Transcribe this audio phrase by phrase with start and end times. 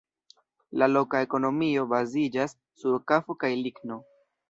[0.81, 4.05] La loka ekonomio baziĝas sur kafo kaj ligno.